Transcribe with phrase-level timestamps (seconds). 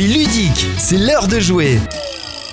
[0.00, 1.78] c'est ludique, c'est l'heure de jouer.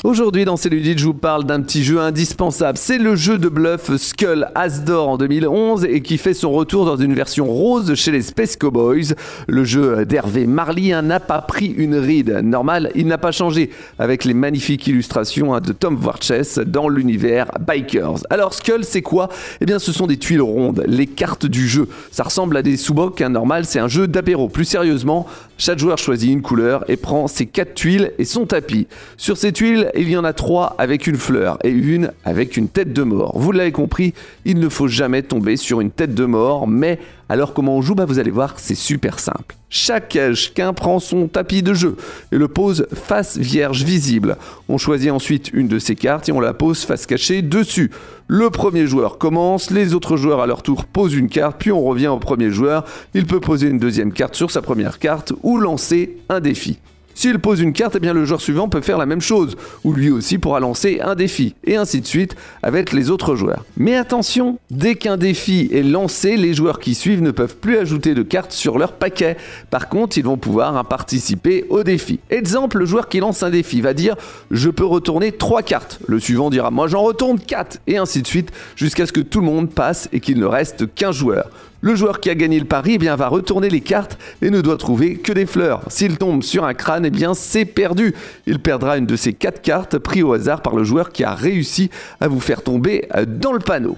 [0.03, 2.77] Aujourd'hui dans C'est Ludique, je vous parle d'un petit jeu indispensable.
[2.77, 6.97] C'est le jeu de bluff Skull Asdor en 2011 et qui fait son retour dans
[6.97, 9.15] une version rose chez les Space Cowboys.
[9.47, 12.41] Le jeu d'Hervé Marly n'a pas pris une ride.
[12.43, 17.47] Normal, il n'a pas changé avec les magnifiques illustrations hein, de Tom Warches dans l'univers
[17.59, 18.19] Bikers.
[18.29, 19.29] Alors Skull, c'est quoi?
[19.61, 21.89] Eh bien, ce sont des tuiles rondes, les cartes du jeu.
[22.11, 23.19] Ça ressemble à des sous-bocs.
[23.19, 24.47] Hein, normal, c'est un jeu d'apéro.
[24.47, 25.27] Plus sérieusement,
[25.57, 28.87] chaque joueur choisit une couleur et prend ses quatre tuiles et son tapis.
[29.17, 32.67] Sur ces tuiles, il y en a trois avec une fleur et une avec une
[32.67, 33.37] tête de mort.
[33.37, 34.13] Vous l'avez compris,
[34.45, 36.99] il ne faut jamais tomber sur une tête de mort, mais
[37.29, 39.55] alors comment on joue bah Vous allez voir, c'est super simple.
[39.69, 41.97] Chacun prend son tapis de jeu
[42.31, 44.37] et le pose face vierge visible.
[44.69, 47.91] On choisit ensuite une de ces cartes et on la pose face cachée dessus.
[48.27, 51.83] Le premier joueur commence, les autres joueurs à leur tour posent une carte, puis on
[51.83, 52.85] revient au premier joueur.
[53.13, 56.79] Il peut poser une deuxième carte sur sa première carte ou lancer un défi.
[57.17, 59.91] S'il pose une carte, eh bien le joueur suivant peut faire la même chose, ou
[59.91, 63.65] lui aussi pourra lancer un défi, et ainsi de suite avec les autres joueurs.
[63.75, 68.13] Mais attention, dès qu'un défi est lancé, les joueurs qui suivent ne peuvent plus ajouter
[68.13, 69.35] de cartes sur leur paquet.
[69.71, 72.19] Par contre, ils vont pouvoir participer au défi.
[72.29, 74.15] Exemple, le joueur qui lance un défi va dire
[74.51, 75.99] je peux retourner 3 cartes.
[76.07, 79.39] Le suivant dira moi j'en retourne 4, et ainsi de suite, jusqu'à ce que tout
[79.39, 81.49] le monde passe et qu'il ne reste qu'un joueur.
[81.81, 84.61] Le joueur qui a gagné le pari eh bien, va retourner les cartes et ne
[84.61, 85.83] doit trouver que des fleurs.
[85.89, 88.15] S'il tombe sur un crâne, eh bien c'est perdu.
[88.47, 91.35] Il perdra une de ces quatre cartes prises au hasard par le joueur qui a
[91.35, 93.95] réussi à vous faire tomber euh, dans le panneau.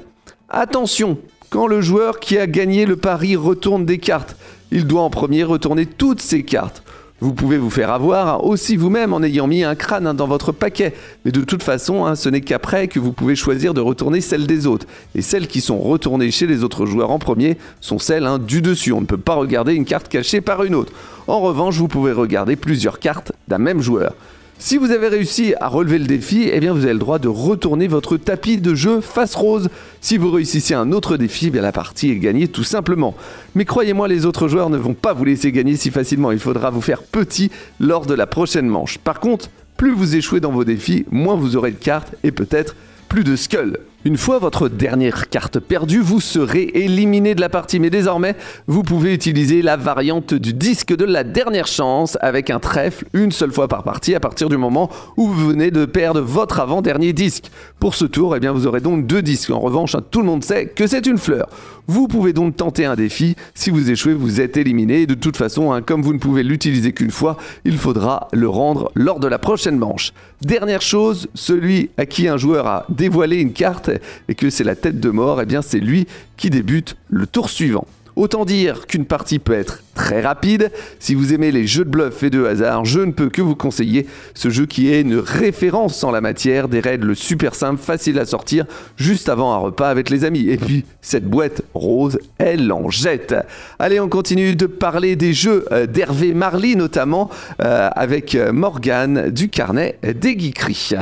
[0.50, 1.18] Attention,
[1.50, 4.36] quand le joueur qui a gagné le pari retourne des cartes,
[4.72, 6.84] il doit en premier retourner toutes ses cartes.
[7.22, 10.54] Vous pouvez vous faire avoir aussi vous-même en ayant mis un crâne hein, dans votre
[10.54, 10.94] paquet.
[11.26, 14.48] Mais de toute façon, hein, ce n'est qu'après que vous pouvez choisir de retourner celles
[14.48, 14.88] des autres.
[15.16, 18.62] Et celles qui sont retournées chez les autres joueurs en premier sont celles hein, du
[18.62, 18.94] dessus.
[18.94, 20.94] On ne peut pas regarder une carte cachée par une autre.
[21.28, 24.14] En revanche, vous pouvez regarder plusieurs cartes d'un même joueur.
[24.62, 27.30] Si vous avez réussi à relever le défi, eh bien vous avez le droit de
[27.30, 29.70] retourner votre tapis de jeu face rose.
[30.02, 33.16] Si vous réussissez un autre défi, eh bien la partie est gagnée tout simplement.
[33.56, 36.34] Mais croyez-moi, les autres joueurs ne vont pas vous laisser gagner si facilement.
[36.34, 38.98] Il faudra vous faire petit lors de la prochaine manche.
[38.98, 42.76] Par contre, plus vous échouez dans vos défis, moins vous aurez de cartes et peut-être
[43.08, 43.78] plus de skulls.
[44.06, 47.82] Une fois votre dernière carte perdue, vous serez éliminé de la partie.
[47.82, 52.60] Mais désormais, vous pouvez utiliser la variante du disque de la dernière chance avec un
[52.60, 56.22] trèfle une seule fois par partie à partir du moment où vous venez de perdre
[56.22, 57.52] votre avant-dernier disque.
[57.82, 59.50] Pour ce tour, eh bien, vous aurez donc deux disques.
[59.50, 61.50] En revanche, hein, tout le monde sait que c'est une fleur.
[61.88, 63.36] Vous pouvez donc tenter un défi.
[63.54, 65.08] Si vous échouez, vous êtes éliminé.
[65.08, 68.92] De toute façon, hein, comme vous ne pouvez l'utiliser qu'une fois, il faudra le rendre
[68.96, 70.14] lors de la prochaine manche.
[70.42, 73.89] Dernière chose, celui à qui un joueur a dévoilé une carte
[74.28, 76.08] et que c'est la tête de mort, eh bien c'est lui
[76.38, 77.88] qui débute le tour suivant.
[78.20, 80.72] Autant dire qu'une partie peut être très rapide.
[81.00, 83.56] Si vous aimez les jeux de bluff et de hasard, je ne peux que vous
[83.56, 88.20] conseiller ce jeu qui est une référence en la matière, des règles super simples, faciles
[88.20, 88.66] à sortir
[88.98, 90.50] juste avant un repas avec les amis.
[90.50, 93.36] Et puis, cette boîte rose, elle en jette.
[93.80, 97.30] Allez, on continue de parler des jeux euh, d'Hervé Marly, notamment
[97.62, 100.96] euh, avec euh, Morgane du carnet des geekeries.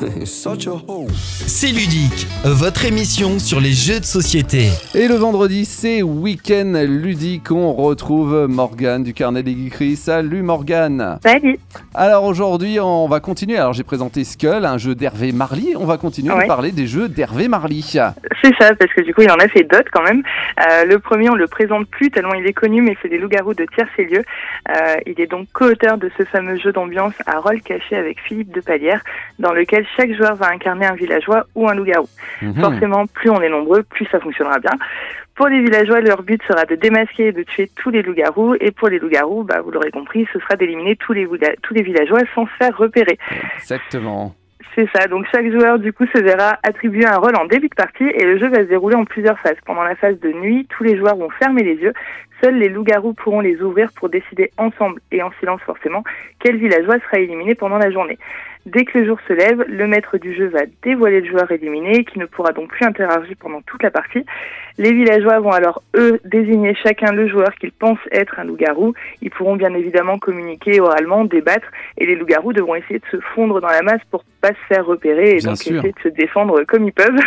[1.46, 4.68] C'est ludique, votre émission sur les jeux de société.
[4.94, 7.50] Et le vendredi, c'est week-end ludique.
[7.50, 9.96] On retrouve Morgane du Carnet des Geekeries.
[9.96, 11.18] Salut Morgane.
[11.22, 11.58] Salut.
[11.94, 13.58] Alors aujourd'hui, on va continuer.
[13.58, 15.74] Alors j'ai présenté Skull, un jeu d'Hervé Marly.
[15.76, 17.82] On va continuer à parler des jeux d'Hervé Marly.
[18.42, 20.22] C'est ça, parce que du coup, il y en a fait d'autres quand même.
[20.66, 23.54] Euh, le premier, on le présente plus tellement il est connu, mais c'est des loups-garous
[23.54, 24.22] de Tiercé-Lieu.
[24.70, 28.52] Euh, il est donc co-auteur de ce fameux jeu d'ambiance à rôle caché avec Philippe
[28.52, 29.02] de Palière,
[29.38, 32.08] dans lequel chaque joueur va incarner un villageois ou un loup-garou.
[32.42, 32.54] Mhm.
[32.60, 34.72] Forcément, plus on est nombreux, plus ça fonctionnera bien.
[35.34, 38.56] Pour les villageois, leur but sera de démasquer et de tuer tous les loups-garous.
[38.60, 41.26] Et pour les loups-garous, bah, vous l'aurez compris, ce sera d'éliminer tous les,
[41.62, 43.18] tous les villageois sans se faire repérer.
[43.56, 44.34] Exactement.
[44.74, 45.06] C'est ça.
[45.08, 48.24] Donc chaque joueur du coup se verra attribuer un rôle en début de partie et
[48.24, 49.56] le jeu va se dérouler en plusieurs phases.
[49.66, 51.92] Pendant la phase de nuit, tous les joueurs vont fermer les yeux.
[52.40, 56.02] Seuls les loups-garous pourront les ouvrir pour décider ensemble et en silence forcément
[56.38, 58.18] quel villageois sera éliminé pendant la journée.
[58.66, 62.04] Dès que le jour se lève, le maître du jeu va dévoiler le joueur éliminé
[62.04, 64.24] qui ne pourra donc plus interagir pendant toute la partie.
[64.76, 68.92] Les villageois vont alors, eux, désigner chacun le joueur qu'ils pensent être un loup-garou.
[69.22, 73.60] Ils pourront bien évidemment communiquer oralement, débattre, et les loups-garous devront essayer de se fondre
[73.62, 76.84] dans la masse pour pas se faire repérer et donc essayer de se défendre comme
[76.84, 77.08] ils peuvent.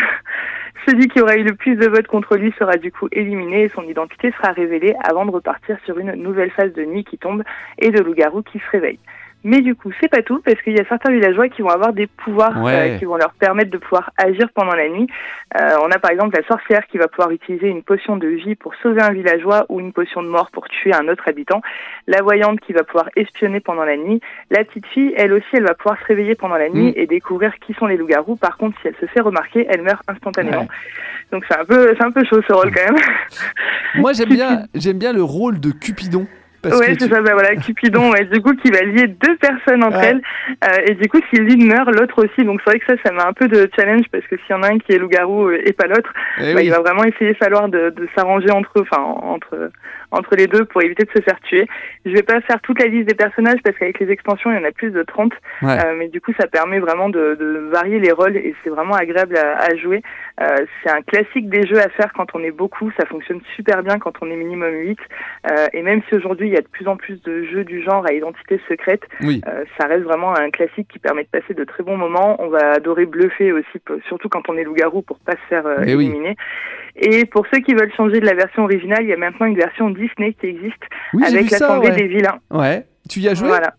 [0.85, 3.69] Celui qui aura eu le plus de votes contre lui sera du coup éliminé et
[3.69, 7.43] son identité sera révélée avant de repartir sur une nouvelle phase de nuit qui tombe
[7.77, 8.99] et de loup-garou qui se réveille.
[9.45, 11.91] Mais du coup, c'est pas tout parce qu'il y a certains villageois qui vont avoir
[11.93, 12.91] des pouvoirs Ouais.
[12.95, 15.07] euh, qui vont leur permettre de pouvoir agir pendant la nuit.
[15.59, 18.55] Euh, on a par exemple la sorcière qui va pouvoir utiliser une potion de vie
[18.55, 21.61] pour sauver un villageois ou une potion de mort pour tuer un autre habitant.
[22.07, 24.21] La voyante qui va pouvoir espionner pendant la nuit.
[24.49, 26.93] La petite fille, elle aussi, elle va pouvoir se réveiller pendant la nuit Mm.
[26.95, 28.37] et découvrir qui sont les loups-garous.
[28.37, 30.61] Par contre, si elle se fait remarquer, elle meurt instantanément.
[30.61, 30.67] Ouais.
[31.31, 33.01] Donc c'est un peu, c'est un peu chaud ce rôle quand même.
[33.95, 36.27] Moi, j'aime bien, j'aime bien le rôle de Cupidon.
[36.63, 39.35] Parce ouais, c'est tu- ça, bah voilà, Cupidon, ouais, du coup, qui va lier deux
[39.37, 40.07] personnes entre Ouais.
[40.11, 40.21] elles.
[40.63, 42.45] Euh, et du coup, si l'une meurt, l'autre aussi.
[42.45, 44.53] Donc c'est vrai que ça, ça met un peu de challenge parce que s'il y
[44.53, 46.65] en a un qui est loup-garou euh, et pas l'autre, Eh bah, oui.
[46.65, 49.71] il va vraiment essayer falloir de, de s'arranger entre eux, enfin entre
[50.15, 51.65] entre les deux pour éviter de se faire tuer.
[52.05, 54.59] Je vais pas faire toute la liste des personnages parce qu'avec les extensions, il y
[54.59, 55.33] en a plus de 30.
[55.63, 55.71] Ouais.
[55.71, 58.93] Euh, mais du coup, ça permet vraiment de, de varier les rôles et c'est vraiment
[58.93, 60.03] agréable à, à jouer.
[60.39, 60.45] Euh,
[60.83, 62.91] c'est un classique des jeux à faire quand on est beaucoup.
[62.99, 64.99] Ça fonctionne super bien quand on est minimum 8.
[65.49, 67.81] Euh, et même si aujourd'hui, il y a de plus en plus de jeux du
[67.81, 69.41] genre à identité secrète, Oui.
[69.47, 72.35] euh, ça reste vraiment un classique qui permet de passer de très bons moments.
[72.41, 75.83] On va adorer bluffer aussi, surtout quand on est loup-garou pour pas se faire euh,
[75.87, 76.05] Eh oui.
[76.05, 76.35] éliminer.
[76.95, 79.55] Et pour ceux qui veulent changer de la version originale, il y a maintenant une
[79.57, 80.83] version Disney qui existe
[81.13, 81.79] Oui, avec ça.
[81.79, 81.91] Ouais.
[81.95, 82.37] des vilains.
[82.51, 82.85] ouais.
[83.09, 83.73] Tu y as joué Voilà.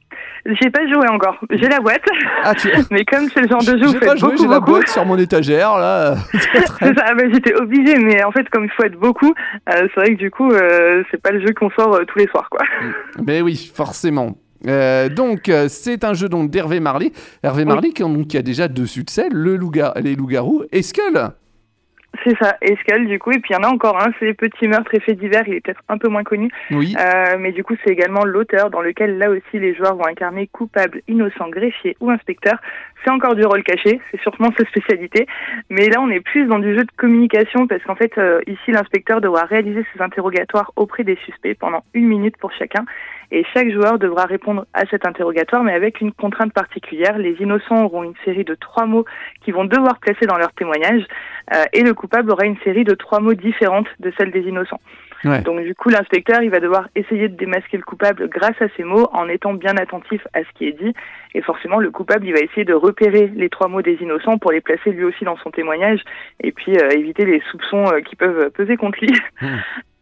[0.60, 1.38] J'ai pas joué encore.
[1.50, 2.04] J'ai la boîte,
[2.42, 2.68] Ah, tu.
[2.90, 4.72] mais comme c'est le genre de jeu où vous faites joué, beaucoup, j'ai la beaucoup,
[4.72, 6.16] boîte sur mon étagère là.
[6.32, 9.32] c'est ça, bah, j'étais obligée, mais en fait, comme il faut être beaucoup,
[9.70, 12.18] euh, c'est vrai que du coup, euh, c'est pas le jeu qu'on sort euh, tous
[12.18, 12.60] les soirs, quoi.
[13.26, 14.36] Mais oui, forcément.
[14.66, 17.12] Euh, donc, euh, c'est un jeu donc d'Hervé Marley.
[17.42, 17.68] Hervé Oui.
[17.68, 19.72] Marley qui, en- donc, qui a déjà deux succès, le loup
[20.02, 21.30] les loups-garous et Skull.
[22.24, 24.66] C'est ça, Skull, du coup, et puis il y en a encore un, c'est Petit
[24.66, 26.94] meurtre et faits divers, il est peut-être un peu moins connu, Oui.
[26.98, 30.46] euh, mais du coup, c'est également l'auteur dans lequel, là aussi, les joueurs vont incarner
[30.48, 32.54] coupable, innocent, greffier ou inspecteur.
[33.04, 35.26] C'est encore du rôle caché, c'est sûrement sa spécialité,
[35.68, 38.70] mais là, on est plus dans du jeu de communication, parce qu'en fait, euh, ici,
[38.70, 42.84] l'inspecteur devra réaliser ses interrogatoires auprès des suspects pendant une minute pour chacun,
[43.30, 47.18] et chaque joueur devra répondre à cet interrogatoire, mais avec une contrainte particulière.
[47.18, 49.04] Les innocents auront une série de trois mots
[49.44, 51.02] qu'ils vont devoir placer dans leur témoignage,
[51.54, 54.80] euh, et le coupable aura une série de trois mots différentes de celles des innocents.
[55.24, 55.40] Ouais.
[55.40, 58.84] Donc du coup, l'inspecteur, il va devoir essayer de démasquer le coupable grâce à ces
[58.84, 60.92] mots en étant bien attentif à ce qui est dit.
[61.34, 64.52] Et forcément, le coupable, il va essayer de repérer les trois mots des innocents pour
[64.52, 66.00] les placer lui aussi dans son témoignage
[66.42, 69.12] et puis euh, éviter les soupçons euh, qui peuvent peser contre lui.
[69.40, 69.46] Mmh.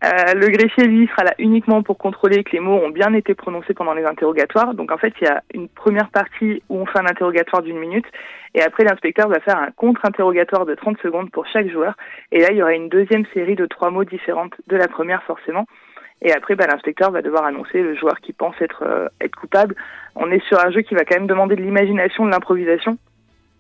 [0.05, 3.35] Euh, le greffier, lui, sera là uniquement pour contrôler que les mots ont bien été
[3.35, 4.75] prononcés pendant les interrogatoires.
[4.75, 7.79] Donc en fait, il y a une première partie où on fait un interrogatoire d'une
[7.79, 8.07] minute
[8.55, 11.95] et après l'inspecteur va faire un contre-interrogatoire de 30 secondes pour chaque joueur.
[12.33, 15.23] Et là, il y aura une deuxième série de trois mots différentes de la première
[15.23, 15.67] forcément.
[16.21, 19.75] Et après, bah, l'inspecteur va devoir annoncer le joueur qui pense être, euh, être coupable.
[20.17, 22.97] On est sur un jeu qui va quand même demander de l'imagination, de l'improvisation,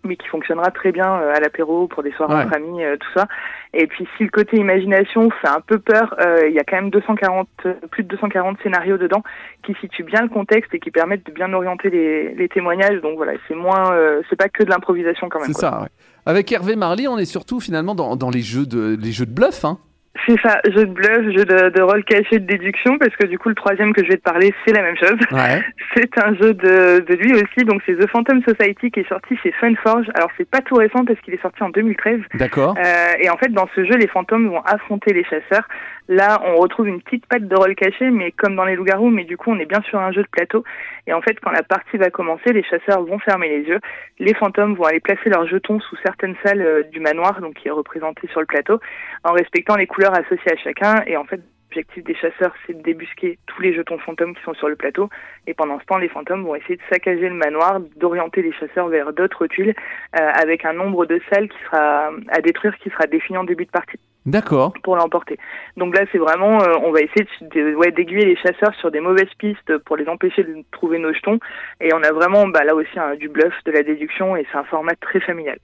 [0.04, 2.42] mais qui fonctionnera très bien euh, à l'apéro, pour des soirées Ouais.
[2.44, 3.26] entre amis, euh, tout ça.
[3.74, 6.76] Et puis si le côté imagination fait un peu peur, euh, il y a quand
[6.76, 9.22] même 240, euh, plus de 240 scénarios dedans
[9.64, 13.00] qui situent bien le contexte et qui permettent de bien orienter les, les témoignages.
[13.00, 15.48] Donc voilà, c'est moins, euh, c'est pas que de l'improvisation quand même.
[15.52, 15.88] C'est ça, ouais.
[16.26, 19.32] Avec Hervé Marley, on est surtout finalement dans, dans les, jeux de, les jeux de
[19.32, 19.64] bluff.
[19.64, 19.78] Hein.
[20.26, 23.38] C'est ça, jeu de bluff, jeu de, de rôle caché, de déduction, parce que du
[23.38, 25.18] coup le troisième que je vais te parler, c'est la même chose.
[25.32, 25.62] Ouais.
[25.96, 29.36] C'est un jeu de, de lui aussi, donc c'est The Phantom Society qui est sorti
[29.42, 30.06] chez Funforge.
[30.14, 32.20] Alors c'est pas tout récent parce qu'il est sorti en 2013.
[32.34, 32.74] D'accord.
[32.78, 35.68] Euh, et en fait, dans ce jeu, les fantômes vont affronter les chasseurs.
[36.08, 39.24] Là, on retrouve une petite patte de rôle caché, mais comme dans les loups-garous, mais
[39.24, 40.64] du coup, on est bien sur un jeu de plateau.
[41.06, 43.80] Et en fait, quand la partie va commencer, les chasseurs vont fermer les yeux.
[44.18, 47.68] Les fantômes vont aller placer leurs jetons sous certaines salles euh, du manoir, donc qui
[47.68, 48.80] est représenté sur le plateau,
[49.24, 51.02] en respectant les couleurs associées à chacun.
[51.06, 51.40] Et en fait,
[51.70, 55.08] l'objectif des chasseurs, c'est de débusquer tous les jetons fantômes qui sont sur le plateau.
[55.46, 58.88] Et pendant ce temps, les fantômes vont essayer de saccager le manoir, d'orienter les chasseurs
[58.88, 59.74] vers d'autres tuiles,
[60.18, 63.64] euh, avec un nombre de salles qui sera à détruire qui sera défini en début
[63.64, 64.74] de partie D'accord.
[64.82, 65.38] pour l'emporter.
[65.78, 68.90] Donc là, c'est vraiment, euh, on va essayer de- de- ouais, d'aiguiller les chasseurs sur
[68.90, 71.38] des mauvaises pistes pour les empêcher de trouver nos jetons.
[71.80, 74.64] Et on a vraiment, bah, là aussi, du bluff, de la déduction, et c'est un
[74.64, 75.56] format très familial.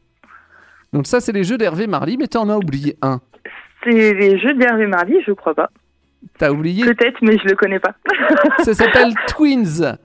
[0.94, 3.20] Donc ça, c'est les jeux d'Hervé Marley, mais t'en as oublié un.
[3.84, 5.70] C'est les jeux d'Hervé Mardi, je crois pas.
[6.38, 7.94] T'as oublié Peut-être, mais je le connais pas.
[8.64, 9.96] Ça s'appelle Twins.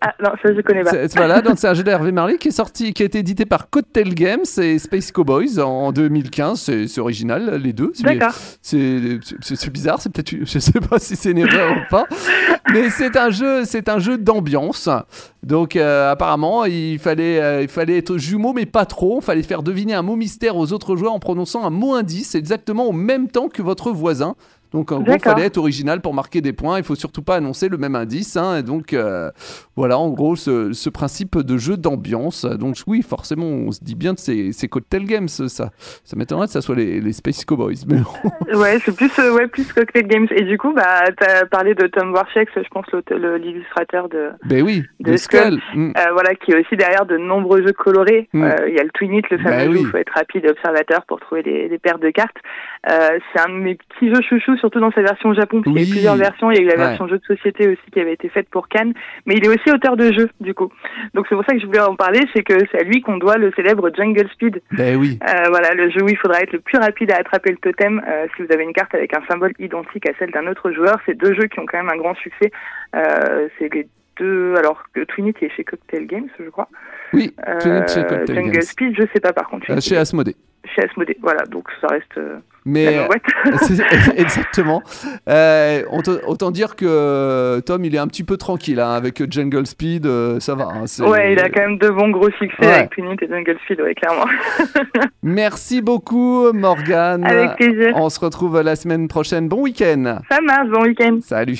[0.00, 0.92] Ah non, ça je connais pas.
[1.16, 3.68] Voilà, donc c'est un jeu d'Hervé Marley qui est sorti, qui a été édité par
[3.68, 6.86] Cocktail Games et Space Cowboys en 2015.
[6.86, 7.90] C'est original, les deux.
[7.94, 8.32] C'est- D'accord.
[8.62, 12.06] C'est bizarre, c'est peut-être, je sais pas si c'est une erreur ou pas,
[12.72, 14.88] mais c'est un jeu, c'est un jeu d'ambiance.
[15.42, 19.18] Donc euh, apparemment, il fallait, euh, il fallait être jumeau, mais pas trop.
[19.20, 22.34] Il fallait faire deviner un mot mystère aux autres joueurs en prononçant un mot indice
[22.34, 24.34] exactement au même temps que votre voisin.
[24.72, 26.78] Donc en gros, il fallait être original pour marquer des points.
[26.78, 28.36] Il faut surtout pas annoncer le même indice.
[28.36, 28.58] hein.
[28.58, 29.30] Et donc euh,
[29.76, 32.44] Voilà, en gros, ce, ce principe de jeu d'ambiance.
[32.44, 35.70] Donc oui, forcément, on se dit bien que c'est Cocktail Games, ça.
[36.04, 37.76] Ça m'étonnerait que ça soit les, les Space Cowboys.
[37.88, 37.98] Mais.
[38.54, 40.26] Ouais, c'est plus, euh, ouais, plus Cocktail Games.
[40.30, 42.86] Et du coup, bah, t'as parlé de Tom Warchek, je pense,
[43.38, 45.38] l'illustrateur de, ben oui, De de Skull.
[45.38, 45.60] Skull.
[45.74, 45.92] Mm.
[45.96, 48.28] Euh, voilà, qui est aussi derrière de nombreux jeux colorés.
[48.32, 48.46] Mm.
[48.68, 49.76] Il y a le Twin It, le fameux Bah jeu oui.
[49.78, 52.36] où il faut être rapide et observateur pour trouver des, des paires de cartes.
[52.86, 55.78] C'est un de mes petits jeux chouchous, surtout dans sa version Japon, parce qu'il y
[55.78, 55.88] a Oui.
[55.88, 56.50] eu plusieurs versions.
[56.50, 56.78] Il y a eu la Ouais.
[56.88, 58.92] version jeu de société aussi qui avait été faite pour Cannes,
[59.26, 60.70] mais il est aussi auteur de jeux, du coup.
[61.14, 63.16] Donc c'est pour ça que je voulais en parler, c'est que c'est à lui qu'on
[63.16, 64.60] doit le célèbre Jungle Speed.
[64.72, 65.18] Ben oui.
[65.22, 68.02] Euh, voilà, le jeu où il faudra être le plus rapide à attraper le totem
[68.08, 70.98] euh, si vous avez une carte avec un symbole identique à celle d'un autre joueur.
[71.06, 72.50] C'est deux jeux qui ont quand même un grand succès.
[72.94, 73.86] Euh, c'est les
[74.18, 76.68] deux, alors que est chez Cocktail Games, je crois.
[77.12, 77.86] Oui, Euh,
[78.26, 78.62] Jungle.
[78.62, 79.70] Speed, je sais pas par contre.
[79.70, 80.36] Euh, chez Asmodée.
[80.74, 81.16] chez Asmodée.
[81.22, 82.36] Voilà, donc ça reste euh,
[82.66, 83.06] Mais.
[83.62, 83.82] C'est-
[84.20, 84.82] Exactement.
[85.28, 85.82] Euh,
[86.26, 90.04] autant, dire que euh, Tom, il est un petit peu tranquille hein, avec Jungle Speed,
[90.06, 90.64] euh, ça va.
[90.66, 92.66] hein, Ouais, il a quand même deux bons gros succès Ouais.
[92.74, 94.26] avec Twinit et Jungle Speed, ouais, clairement.
[95.22, 97.24] Merci beaucoup, Morgane.
[97.24, 97.92] Avec plaisir.
[97.94, 99.48] On se retrouve la semaine prochaine.
[99.48, 100.18] Bon week-end.
[100.30, 101.18] Ça marche, bon week-end.
[101.22, 101.56] Salut.